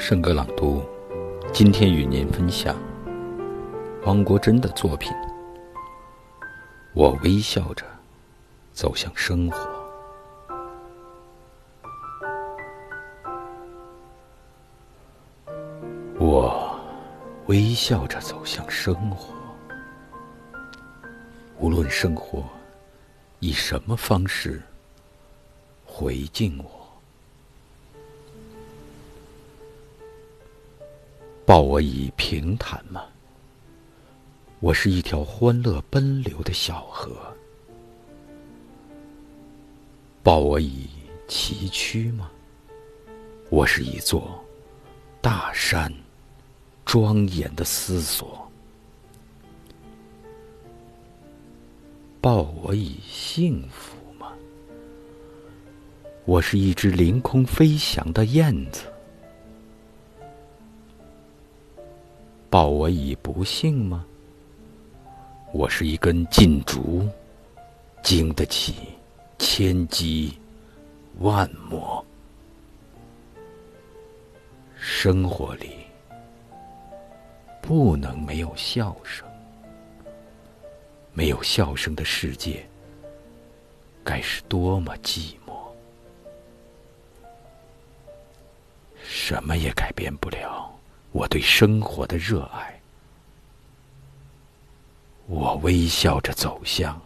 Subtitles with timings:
[0.00, 0.80] 圣歌朗读，
[1.52, 2.76] 今天与您分享
[4.04, 5.12] 汪国真的作品。
[6.94, 7.84] 我微笑着
[8.72, 9.68] 走向生活，
[16.16, 16.80] 我
[17.48, 19.34] 微笑着走向生活，
[21.58, 22.44] 无论生活
[23.40, 24.62] 以什么方式
[25.84, 26.77] 回敬我。
[31.48, 33.06] 抱我以平坦吗？
[34.60, 37.10] 我是一条欢乐奔流的小河。
[40.22, 40.86] 抱我以
[41.26, 42.30] 崎岖吗？
[43.48, 44.44] 我是一座
[45.22, 45.90] 大山，
[46.84, 48.46] 庄严的思索。
[52.20, 54.32] 抱我以幸福吗？
[56.26, 58.82] 我是一只凌空飞翔的燕子。
[62.50, 64.06] 报我以不幸吗？
[65.52, 67.06] 我是一根劲竹，
[68.02, 68.74] 经得起
[69.38, 70.38] 千击
[71.18, 72.02] 万磨。
[74.76, 75.72] 生活里
[77.60, 79.28] 不能没有笑声，
[81.12, 82.66] 没有笑声的世界，
[84.02, 85.52] 该是多么寂寞！
[89.02, 90.77] 什么也改变不了。
[91.12, 92.80] 我对生活的热爱，
[95.26, 97.00] 我微笑着走向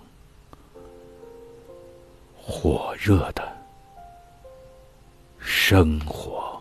[2.36, 3.42] 火热的
[5.39, 6.61] 生活。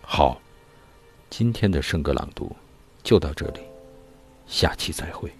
[0.00, 0.40] 好，
[1.28, 2.50] 今天的圣歌朗读
[3.02, 3.60] 就到这里，
[4.46, 5.30] 下期再会。